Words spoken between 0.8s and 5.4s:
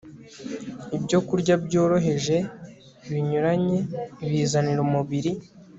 Ibyokurya byoroheje binyuranye bizanira umubiri